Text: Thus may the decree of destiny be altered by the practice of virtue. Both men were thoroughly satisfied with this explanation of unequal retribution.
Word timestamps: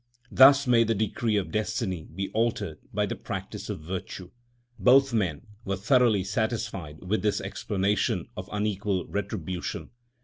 Thus 0.31 0.65
may 0.65 0.83
the 0.83 0.95
decree 0.95 1.35
of 1.37 1.51
destiny 1.51 2.07
be 2.15 2.29
altered 2.29 2.79
by 2.91 3.05
the 3.05 3.15
practice 3.15 3.69
of 3.69 3.81
virtue. 3.81 4.31
Both 4.79 5.13
men 5.13 5.45
were 5.63 5.75
thoroughly 5.75 6.23
satisfied 6.23 7.03
with 7.03 7.21
this 7.21 7.39
explanation 7.39 8.25
of 8.35 8.49
unequal 8.51 9.05
retribution. 9.05 9.91